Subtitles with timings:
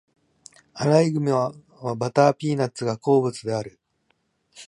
[0.73, 1.53] アライグマは
[2.33, 3.79] ピーナッツバターが好物である。